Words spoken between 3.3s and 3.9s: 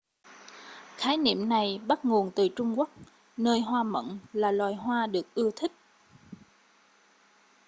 nơi hoa